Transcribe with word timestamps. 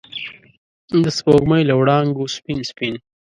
د 1.03 1.05
سپوږمۍ 1.17 1.61
له 1.69 1.73
وړانګو 1.79 2.23
سپین، 2.35 2.59
سپین 2.71 2.93